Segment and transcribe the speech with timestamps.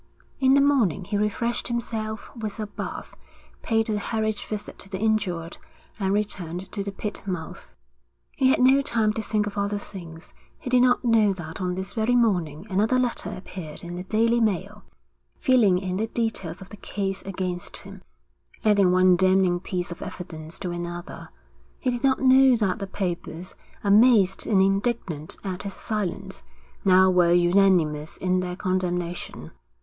[0.39, 3.15] In the morning he refreshed himself with a bath,
[3.61, 5.59] paid a hurried visit to the injured,
[5.99, 7.75] and returned to the pit mouth.
[8.35, 10.33] He had no time to think of other things.
[10.57, 14.39] He did not know that on this very morning another letter appeared in the Daily
[14.39, 14.83] Mail,
[15.37, 18.01] filling in the details of the case against him,
[18.65, 21.29] adding one damning piece of evidence to another;
[21.77, 26.41] he did not know that the papers, amazed and indignant at his silence,
[26.83, 29.51] now were unanimous in their condemnation.